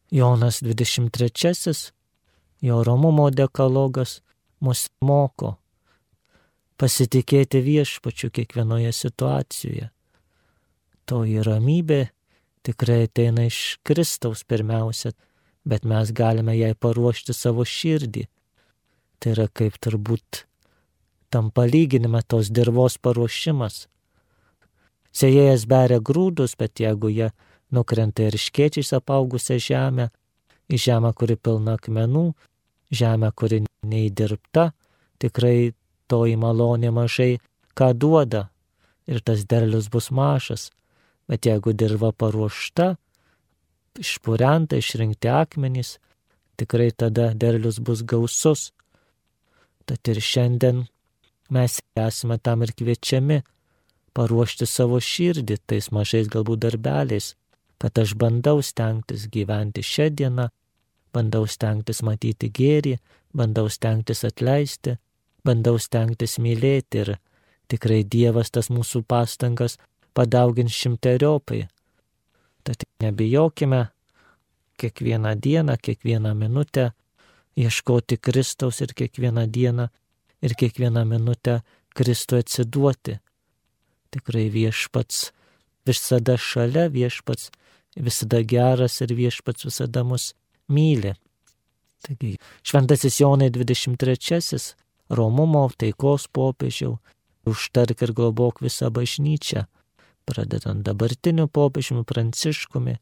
[0.10, 1.94] Jonas 23,
[2.66, 4.20] jo romumo dekalogas
[4.60, 5.58] mus moko
[6.80, 9.90] pasitikėti viešpačiu kiekvienoje situacijoje.
[11.10, 12.02] Toji ramybė
[12.66, 15.12] tikrai ateina iš Kristaus pirmiausia,
[15.68, 18.28] bet mes galime jai paruošti savo širdį.
[19.20, 20.46] Tai yra kaip turbūt
[21.30, 23.88] tam palyginime tos dirvos paruošimas.
[25.14, 27.32] Sėjėjas beria grūdus, bet jeigu jie
[27.76, 30.10] nukrenta ir iškiečiais apaugusią žemę,
[30.70, 32.30] į žemę, kuri pilna akmenų,
[32.94, 34.70] žemę, kuri neįdirbta,
[35.22, 35.74] tikrai
[36.12, 37.38] toji malonė mažai
[37.78, 38.48] ką duoda
[39.10, 40.70] ir tas derlius bus mažas,
[41.30, 42.96] bet jeigu dirba paruošta,
[44.00, 45.98] išpurenta, išrinkti akmenys,
[46.58, 48.72] tikrai tada derlius bus gausus.
[49.86, 50.86] Tad ir šiandien
[51.50, 53.42] mes esame tam ir kviečiami
[54.14, 57.34] paruošti savo širdį tais mažais galbūt darbeliais,
[57.80, 60.50] kad aš bandau stengtis gyventi šią dieną,
[61.16, 62.98] bandau stengtis matyti gėrį,
[63.34, 64.98] bandau stengtis atleisti,
[65.46, 67.14] bandau stengtis mylėti ir
[67.72, 69.78] tikrai Dievas tas mūsų pastangas
[70.14, 71.68] padaugins šimteriopai.
[72.64, 73.88] Tad nebijokime
[74.80, 76.92] kiekvieną dieną, kiekvieną minutę
[77.58, 79.88] ieškoti Kristaus ir kiekvieną dieną
[80.42, 81.62] ir kiekvieną minutę
[81.96, 83.18] Kristui atsiduoti.
[84.12, 85.32] Tikrai viešpats
[85.86, 87.52] visada šalia, viešpats
[87.98, 90.34] visada geras ir viešpats visada mus
[90.68, 91.14] myli.
[92.06, 94.76] Taigi, šventasis Jonai 23,
[95.10, 97.00] Romumo taikos popiežiau,
[97.50, 99.66] užtark ir globok visą bažnyčią,
[100.30, 103.00] pradedant dabartiniu popiežiumi Pranciškumi,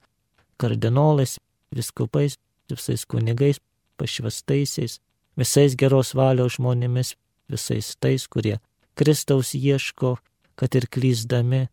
[0.58, 1.38] kardinolais,
[1.76, 2.38] viskupais,
[2.72, 3.60] visais kunigais,
[4.00, 5.00] pašvestaisiais,
[5.36, 7.16] visais geros valios žmonėmis,
[7.52, 8.60] visais tais, kurie
[8.96, 10.18] Kristaus ieško,
[10.56, 11.68] kad ir klyzdami,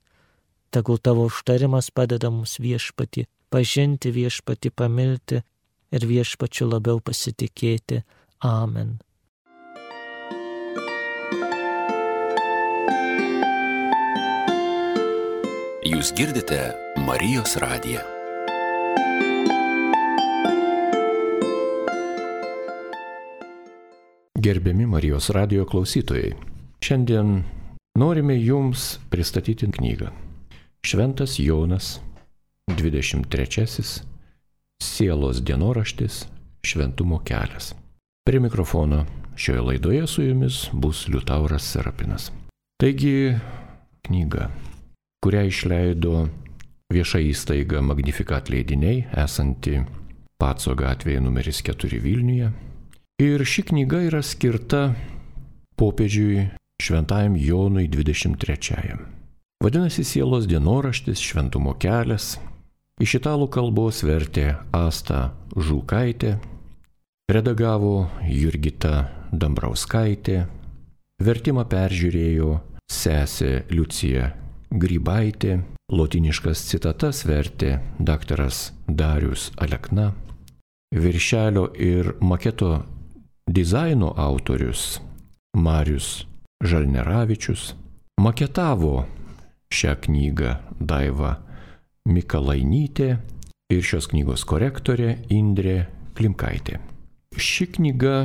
[0.75, 5.41] tegul tavo užtarimas padeda mums viešpati pažinti, viešpati pamilti
[5.95, 8.03] ir viešpačiu labiau pasitikėti.
[8.43, 8.99] Amen.
[16.05, 16.57] Jūs girdite
[17.01, 18.03] Marijos radiją.
[24.37, 26.35] Gerbiami Marijos radijo klausytojai,
[26.85, 27.39] šiandien
[27.97, 30.11] norime Jums pristatyti knygą.
[30.85, 32.03] Šventas Jonas,
[32.69, 33.65] 23.
[34.85, 36.27] Sielos dienoraštis,
[36.69, 37.73] šventumo kelias.
[38.29, 42.29] Prie mikrofono šioje laidoje su Jumis bus Liutauras Serapinas.
[42.77, 43.39] Taigi,
[44.03, 44.51] knyga,
[45.25, 46.27] kurią išleido
[46.93, 49.81] vieša įstaiga Magnificat leidiniai, esanti
[50.37, 52.53] Paco gatvėje numeris 4 Vilniuje,
[53.23, 54.89] Ir ši knyga yra skirta
[55.79, 56.49] popiežiui
[56.83, 58.97] šventajam Jonui 23.
[59.63, 62.41] Vadinasi Sielos dienoraštis Šventumo kelias.
[62.99, 66.41] Iš italų kalbos vertė Asta Žulkaitė,
[67.31, 70.49] redagavo Jurgita Dambrauskaitė,
[71.23, 72.57] vertimą peržiūrėjo
[72.91, 74.33] sesė Liucija
[74.75, 75.61] Grybaitė,
[75.95, 80.09] lotiniškas citatas vertė daktaras Darius Alekna,
[80.91, 82.81] viršelio ir maketo
[83.47, 84.99] Dizaino autorius
[85.55, 86.25] Marius
[86.65, 87.77] Žalneravičius
[88.19, 89.05] maketavo
[89.71, 91.37] šią knygą Daiva
[92.11, 93.11] Mikalainytė
[93.71, 95.85] ir šios knygos korektorė Indrė
[96.19, 96.81] Klimkaitė.
[97.39, 98.17] Ši knyga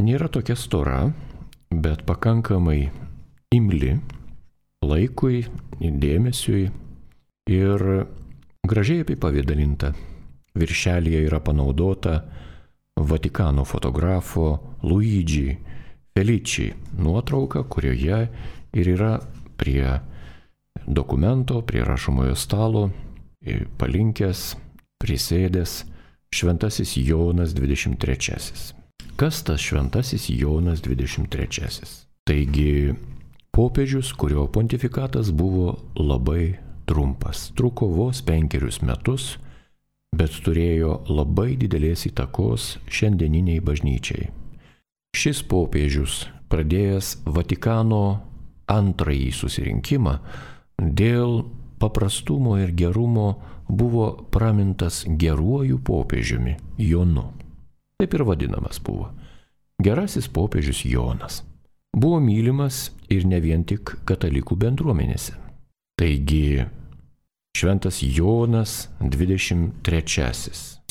[0.00, 1.10] nėra tokia stora,
[1.68, 2.86] bet pakankamai
[3.52, 3.98] imli
[4.84, 5.44] laikui,
[5.80, 6.68] dėmesiui
[7.50, 7.84] ir
[8.68, 9.94] gražiai apipavydalinta.
[10.58, 12.22] Viršelėje yra panaudota
[12.98, 15.56] Vatikano fotografo Luigi
[16.16, 18.24] Felici nuotrauka, kurioje
[18.74, 19.12] ir yra
[19.56, 20.00] prie
[20.86, 22.88] dokumento, prie rašomojo stalo,
[23.78, 24.56] palinkęs,
[24.98, 25.84] prisėdęs
[26.34, 28.74] Šventasis Jonas 23.
[29.16, 31.86] Kas tas Šventasis Jonas 23?
[32.26, 32.94] Taigi
[33.58, 36.54] popiežius, kurio pontifikatas buvo labai
[36.86, 39.32] trumpas, truko vos penkerius metus,
[40.14, 44.28] bet turėjo labai didelės įtakos šiandieniniai bažnyčiai.
[45.18, 48.20] Šis popiežius, pradėjęs Vatikano
[48.70, 50.14] antrąjį susirinkimą,
[50.78, 51.42] dėl
[51.82, 53.28] paprastumo ir gerumo
[53.66, 57.26] buvo pramintas geruoju popiežiumi Jonu.
[57.98, 59.10] Taip ir vadinamas buvo.
[59.82, 61.42] Gerasis popiežius Jonas.
[61.96, 65.34] Buvo mylimas ir ne vien tik katalikų bendruomenėse.
[65.98, 66.66] Taigi,
[67.58, 69.72] šventas Jonas 23.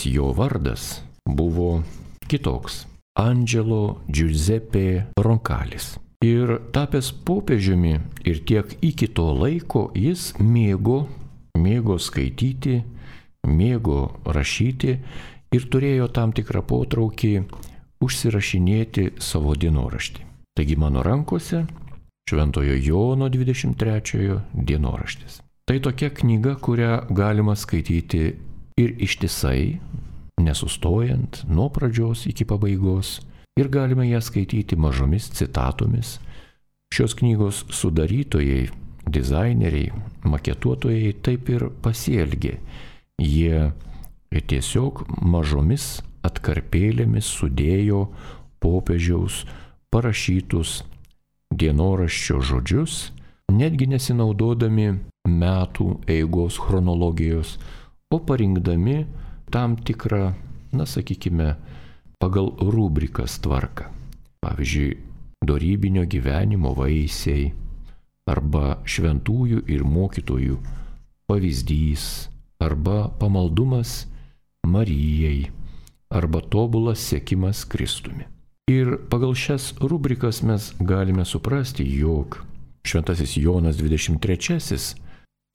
[0.08, 1.84] Jo vardas buvo
[2.28, 2.86] kitoks-
[3.30, 5.98] Angelo Giuseppe Ronkalis.
[6.26, 11.08] Ir tapęs popiežiumi ir tiek iki to laiko jis mėgo,
[11.58, 12.84] mėgo skaityti,
[13.46, 14.98] mėgo rašyti
[15.54, 17.34] ir turėjo tam tikrą potraukį
[18.04, 20.27] užsirašinėti savo dienoraštį.
[20.58, 21.66] Taigi mano rankose
[22.30, 25.42] Šventojo Jono 23 dienoraštis.
[25.66, 28.22] Tai tokia knyga, kurią galima skaityti
[28.78, 29.78] ir ištisai,
[30.42, 33.20] nesustojant nuo pradžios iki pabaigos,
[33.60, 36.18] ir galime ją skaityti mažomis citatomis.
[36.94, 38.72] Šios knygos sudarytojai,
[39.06, 39.94] dizaineriai,
[40.26, 42.58] maketuotojai taip ir pasielgė.
[43.22, 43.70] Jie
[44.34, 48.08] tiesiog mažomis atkarpėlėmis sudėjo
[48.64, 49.46] popiežiaus
[49.98, 50.84] parašytus
[51.58, 52.98] dienoraščio žodžius,
[53.50, 54.92] netgi nesinaudodami
[55.26, 57.56] metų eigos chronologijos,
[58.14, 59.00] o parinkdami
[59.50, 60.36] tam tikrą,
[60.78, 61.56] na sakykime,
[62.22, 63.90] pagal rubrikas tvarką.
[64.46, 64.94] Pavyzdžiui,
[65.50, 67.50] darybinio gyvenimo vaisiai
[68.30, 70.62] arba šventųjų ir mokytojų
[71.26, 72.30] pavyzdys
[72.62, 74.04] arba pamaldumas
[74.68, 75.48] Marijai,
[76.14, 78.28] arba tobulas sėkimas Kristumi.
[78.68, 82.42] Ir pagal šias rubrikas mes galime suprasti, jog
[82.84, 84.96] Šventasis Jonas 23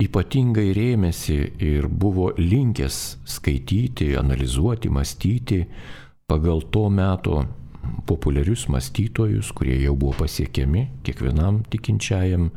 [0.00, 2.96] ypatingai rėmėsi ir buvo linkęs
[3.28, 5.60] skaityti, analizuoti, mąstyti
[6.26, 7.44] pagal to meto
[8.08, 12.48] populiarius mąstytojus, kurie jau buvo pasiekiami kiekvienam tikinčiajam,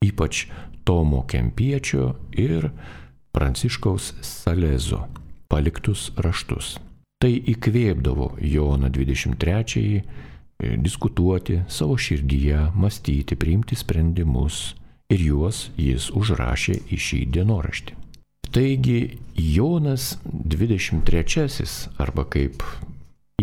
[0.00, 0.46] ypač
[0.84, 2.70] Tomo Kempiečio ir
[3.36, 5.04] Pranciškaus Salezo
[5.52, 6.78] paliktus raštus.
[7.20, 10.04] Tai įkvėpdavo Joną 23-ąjį e,
[10.80, 14.70] diskutuoti savo širdyje, mąstyti, priimti sprendimus
[15.12, 17.98] ir juos jis užrašė į šį dienoraštį.
[18.50, 22.64] Taigi Jonas 23-asis, arba kaip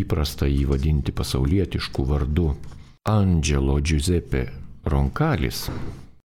[0.01, 2.49] įprasta jį vadinti pasaulietiškų vardų,
[3.07, 4.47] Angelo Giuseppe
[4.89, 5.67] Ronkalis,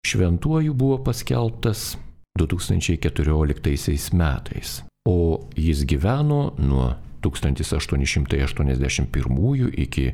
[0.10, 1.94] šventuoju buvo paskelbtas
[2.42, 6.96] 2014 metais, o jis gyveno nuo
[7.26, 10.06] 1881 iki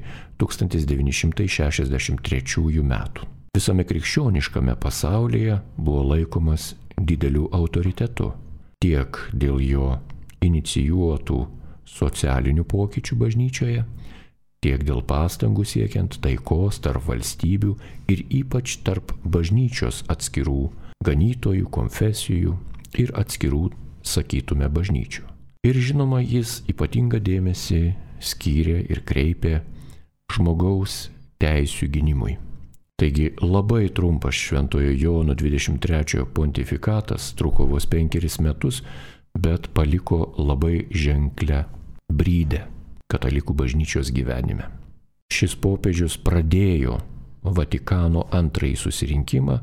[0.41, 3.21] 1963 metų.
[3.52, 6.63] Visame krikščioniškame pasaulyje buvo laikomas
[6.95, 8.32] dideliu autoritetu
[8.82, 10.00] tiek dėl jo
[10.41, 11.47] inicijuotų
[11.91, 13.84] socialinių pokyčių bažnyčioje,
[14.63, 17.76] tiek dėl pastangų siekiant taikos tarp valstybių
[18.13, 20.69] ir ypač tarp bažnyčios atskirų
[21.06, 22.56] ganytojų, konfesijų
[23.02, 23.69] ir atskirų,
[24.06, 25.30] sakytume, bažnyčių.
[25.62, 29.60] Ir žinoma, jis ypatingą dėmesį skyrė ir kreipė
[30.34, 32.39] žmogaus teisų gynimui.
[32.97, 38.82] Taigi labai trumpas Šventojo Jono 23 pontifikatas truko vos penkeris metus,
[39.38, 41.63] bet paliko labai ženklę
[42.10, 42.65] brydę
[43.13, 44.65] katalikų bažnyčios gyvenime.
[45.30, 46.97] Šis popiežius pradėjo
[47.41, 49.62] Vatikano antrąjį susirinkimą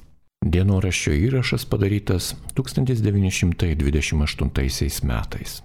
[0.45, 5.63] Dienoraščio įrašas padarytas 1928 metais.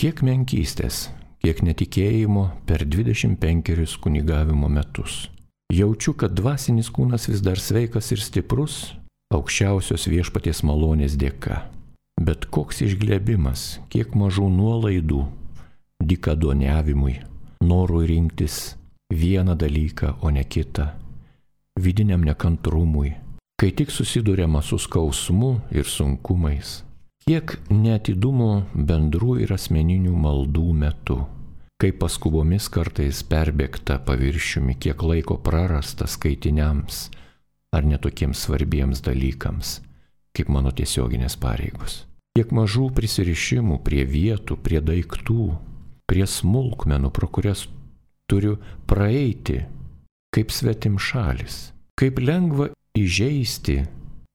[0.00, 1.10] Kiek menkystės,
[1.42, 5.30] kiek netikėjimo per 25 kunigavimo metus.
[5.74, 8.94] Jaučiu, kad dvasinis kūnas vis dar sveikas ir stiprus,
[9.34, 11.62] aukščiausios viešpaties malonės dėka.
[12.20, 15.26] Bet koks išglebimas, kiek mažų nuolaidų,
[16.04, 17.14] dikadoniavimui,
[17.66, 18.76] norui rinktis
[19.10, 21.03] vieną dalyką, o ne kitą,
[21.80, 23.14] vidiniam nekantrumui,
[23.60, 26.82] kai tik susidurėma su skausmu ir sunkumais,
[27.26, 31.22] kiek netidumo bendrų ir asmeninių maldų metu
[31.84, 37.08] kaip paskubomis kartais perbėgta paviršiumi, kiek laiko prarasta skaitiniams
[37.74, 39.80] ar netokiems svarbiems dalykams,
[40.32, 42.04] kaip mano tiesioginės pareigos.
[42.34, 45.48] Kiek mažų prisirišimų prie vietų, prie daiktų,
[46.10, 47.66] prie smulkmenų, pro kurias
[48.30, 48.56] turiu
[48.90, 49.60] praeiti,
[50.34, 51.70] kaip svetim šalis.
[51.94, 53.84] Kaip lengva įžeisti,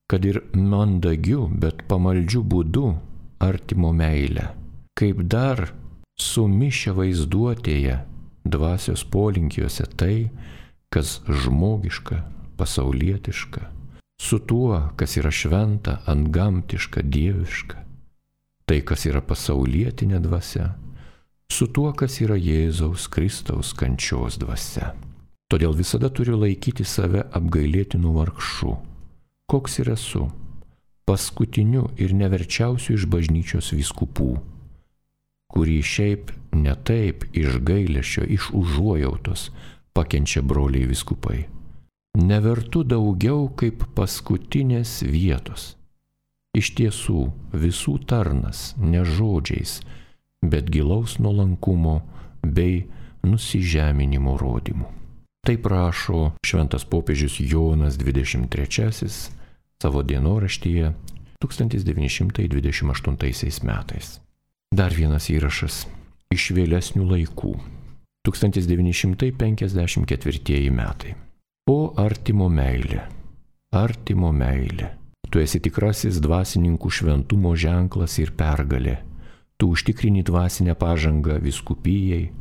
[0.09, 2.93] kad ir mandagiu, bet pamaldžiu būdu
[3.43, 4.49] artimo meilę.
[4.95, 5.69] Kaip dar
[6.19, 7.99] sumišę vaizduotėje,
[8.47, 10.29] dvasios polinkiuose tai,
[10.89, 12.23] kas žmogiška,
[12.59, 13.67] pasaulietiška,
[14.19, 17.83] su tuo, kas yra šventa, antgamtiška, dieviška,
[18.67, 20.71] tai, kas yra pasaulietinė dvasia,
[21.51, 24.95] su tuo, kas yra Jėzaus Kristaus kančios dvasia.
[25.49, 28.75] Todėl visada turiu laikyti save apgailėtinų vargšų.
[29.49, 30.27] Koks ir esu,
[31.09, 34.35] paskutiniu ir neverčiausiu iš bažnyčios viskupų
[35.53, 39.49] kurį šiaip ne taip iš gailėšio, iš užuojautos
[39.97, 41.47] pakenčia broliai viskupai.
[42.19, 45.73] Nevertu daugiau kaip paskutinės vietos.
[46.57, 47.25] Iš tiesų
[47.63, 49.79] visų tarnas ne žodžiais,
[50.41, 51.99] bet gilaus nuolankumo
[52.43, 52.85] bei
[53.23, 54.98] nusižeminimo rodymų.
[55.45, 59.29] Tai prašo šventas popiežius Jonas 23
[59.81, 60.93] savo dienoraštyje
[61.39, 64.19] 1928 metais.
[64.75, 65.87] Dar vienas įrašas
[66.35, 67.59] iš vėlesnių laikų.
[68.27, 71.15] 1954 metai.
[71.71, 73.01] O artimo meilė.
[73.71, 74.99] Artimo meilė.
[75.29, 78.97] Tu esi tikrasis dvasininkų šventumo ženklas ir pergalė.
[79.57, 82.31] Tu užtikrini dvasinę pažangą viskupijai.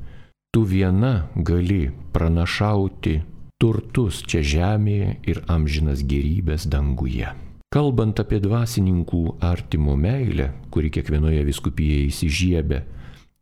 [0.54, 3.18] Tu viena gali pranašauti
[3.60, 7.34] turtus čia žemėje ir amžinas gerybės danguje.
[7.68, 12.78] Kalbant apie dvasininkų artimo meilę, kuri kiekvienoje viskupijoje įsižiebė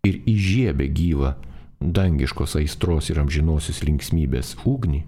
[0.09, 1.31] ir įžiebė gyvą
[1.79, 5.05] dangiškos aistros ir amžinosios linksmybės ugnį,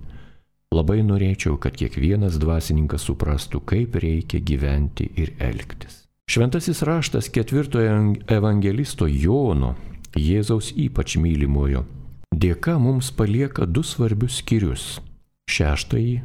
[0.70, 6.04] labai norėčiau, kad kiekvienas dvasininkas suprastų, kaip reikia gyventi ir elgtis.
[6.30, 9.74] Šventasis raštas ketvirtojo evangelisto Jono,
[10.16, 11.84] Jėzaus ypač mylimojo,
[12.32, 15.00] dėka mums palieka du svarbius skyrius-
[15.54, 16.22] šeštąjį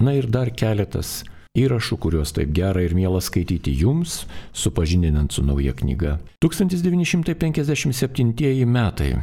[0.00, 1.24] Na ir dar keletas
[1.54, 6.18] įrašų, kuriuos taip gera ir miela skaityti jums, supažininant su nauja knyga.
[6.42, 9.14] 1957 metai.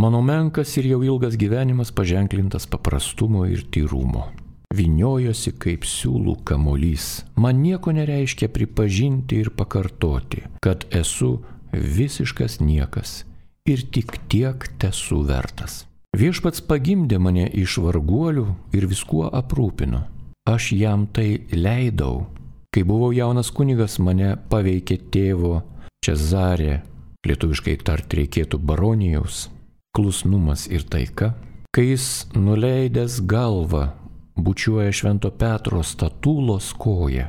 [0.00, 4.30] Mano menkas ir jau ilgas gyvenimas paženklintas paprastumo ir tyrumo
[4.72, 7.24] viniojosi kaip siūlų kamolys.
[7.36, 11.40] Man nieko nereiškia pripažinti ir pakartoti, kad esu
[11.72, 13.24] visiškas niekas
[13.68, 15.84] ir tik tiek tesu vertas.
[16.16, 20.06] Viešpats pagimdė mane iš varguolių ir viskuo aprūpino.
[20.48, 22.30] Aš jam tai leidau.
[22.72, 25.58] Kai buvau jaunas kunigas, mane paveikė tėvo
[26.00, 26.80] Čezarė,
[27.28, 29.50] lietuviškai tart reikėtų baronijaus,
[29.96, 31.32] klusnumas ir taika.
[31.74, 33.88] Kai jis nuleidęs galvą
[34.36, 37.26] bučiuoja Švento Petro statulos koją.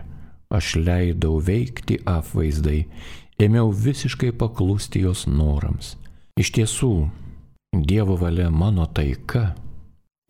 [0.52, 2.82] Aš leidau veikti apvaizdai,
[3.40, 5.96] ėmiau visiškai paklusti jos norams.
[6.40, 6.94] Iš tiesų,
[7.72, 9.54] Dievo valia mano taika.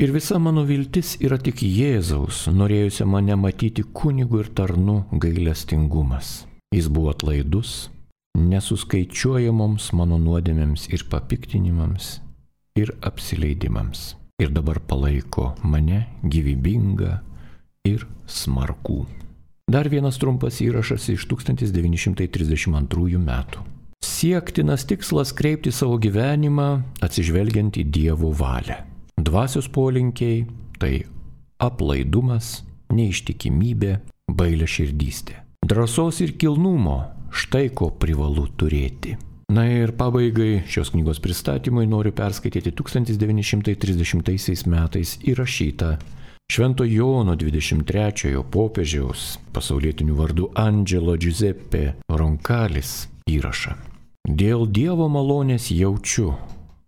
[0.02, 6.46] Ir visa mano viltis yra tik Jėzaus, norėjusi mane matyti kunigu ir tarnu gailestingumas.
[6.74, 7.90] Jis buvo atlaidus,
[8.38, 12.20] nesuskaičiuojamoms mano nuodėmėms ir papiktinimams
[12.80, 17.20] ir apsileidimams ir dabar palaiko mane gyvybingą
[17.88, 19.06] ir smarkų.
[19.72, 23.64] Dar vienas trumpas įrašas iš 1932 metų.
[24.02, 28.82] Siektinas tikslas kreipti savo gyvenimą atsižvelgiant į Dievo valią.
[29.22, 30.46] Dvasios polinkiai-
[30.82, 31.06] tai
[31.62, 35.36] aplaidumas, neištikimybė, bailė širdystė.
[35.66, 39.18] Drąsos ir kilnumo- štai ko privalu turėti.
[39.52, 45.96] Na ir pabaigai šios knygos pristatymui noriu perskaityti 1930 metais įrašytą
[46.52, 53.78] Švento Jono 23-ojo popiežiaus pasaulietinių vardų Angelo Giuseppe Ronkalis įrašą.
[54.28, 56.34] Dėl Dievo malonės jaučiu,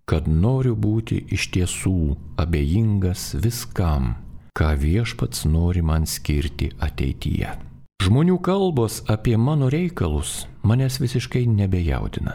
[0.04, 1.96] kad noriu būti iš tiesų
[2.44, 4.18] abejingas viskam,
[4.52, 7.56] ką viešpats nori man skirti ateityje.
[8.04, 12.34] Žmonių kalbos apie mano reikalus manęs visiškai nebejaudina.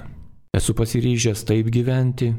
[0.56, 2.30] Esu pasiryžęs taip gyventi,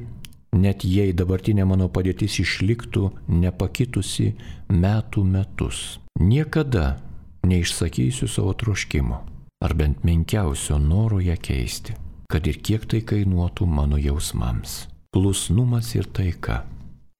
[0.58, 4.32] net jei dabartinė mano padėtis išliktų nepakitusi
[4.74, 6.00] metų metus.
[6.18, 6.96] Niekada
[7.46, 9.22] neišsakysiu savo troškimo,
[9.62, 11.94] ar bent menkiausio noro ją keisti,
[12.34, 14.88] kad ir kiek tai kainuotų mano jausmams.
[15.14, 16.64] Klusnumas ir taika.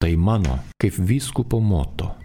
[0.02, 2.16] Tai mano, kaip vyskupo moto.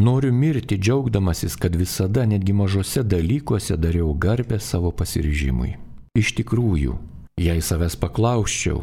[0.00, 5.74] Noriu mirti džiaugdamasis, kad visada netgi mažose dalykuose dariau garbę savo pasiryžimui.
[6.16, 6.94] Iš tikrųjų,
[7.36, 8.80] jei savęs paklausčiau,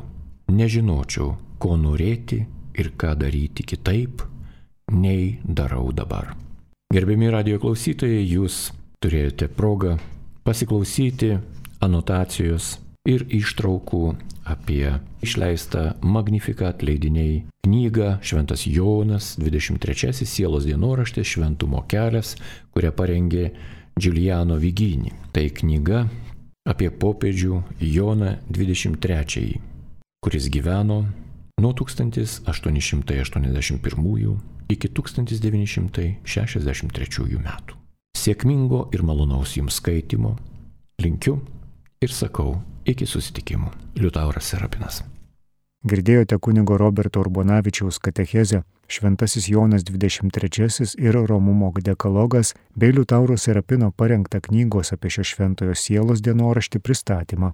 [0.53, 2.43] nežinočiau, ko norėti
[2.77, 4.21] ir ką daryti kitaip,
[4.93, 6.35] nei darau dabar.
[6.93, 8.67] Gerbiami radio klausytojai, jūs
[9.01, 9.97] turėjote progą
[10.45, 11.33] pasiklausyti
[11.81, 12.75] anotacijos
[13.07, 14.03] ir ištraukų
[14.47, 22.35] apie išleistą Magnificat leidiniai knygą Šventas Jonas 23 sielos dienoraštis Šventumo kelias,
[22.75, 23.49] kurią parengė
[23.99, 25.15] Giuliano Viginį.
[25.33, 26.05] Tai knyga
[26.67, 29.77] apie popiežių Joną 23
[30.27, 31.05] kuris gyveno
[31.61, 34.37] nuo 1881
[34.69, 37.75] iki 1963 metų.
[38.17, 40.35] Sėkmingo ir malonaus jums skaitimo
[40.99, 41.39] linkiu
[42.03, 43.69] ir sakau iki susitikimų.
[43.99, 45.03] Liutauras Serapinas.
[45.87, 54.41] Girdėjote kunigo Roberto Urbonavičiaus katechezę Šventasis Jonas 23 ir Romumo dekalogas bei Liutauro Serapino parengtą
[54.41, 57.53] knygos apie šio šventojo sielos dienoraštį pristatymą.